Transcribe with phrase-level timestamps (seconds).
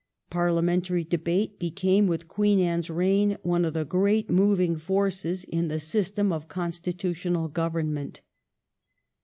[0.31, 5.79] Parliamentary debate became with Queen Anne's reign one of the great moving forces in the
[5.79, 8.21] system of constitutional government.